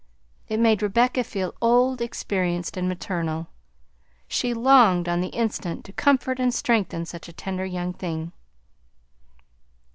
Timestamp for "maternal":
2.89-3.49